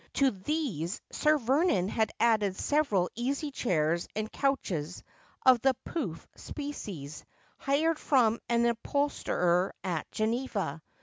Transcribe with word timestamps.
To 0.13 0.31
these 0.31 0.99
Sir 1.11 1.37
Vernon 1.37 1.87
had 1.87 2.11
added 2.19 2.57
several 2.57 3.11
easy 3.13 3.51
chairs 3.51 4.07
and 4.15 4.31
couches 4.31 5.03
of 5.45 5.61
the 5.61 5.75
pouf 5.85 6.25
species, 6.35 7.23
hired 7.59 7.99
from 7.99 8.39
an 8.49 8.63
uphol 8.63 9.11
sterer 9.11 9.73
at 9.83 10.09
Greneva. 10.09 10.81